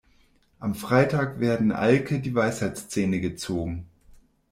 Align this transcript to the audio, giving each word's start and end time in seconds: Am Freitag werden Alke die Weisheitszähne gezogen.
Am 0.59 0.73
Freitag 0.73 1.39
werden 1.39 1.71
Alke 1.71 2.19
die 2.21 2.33
Weisheitszähne 2.33 3.21
gezogen. 3.21 3.85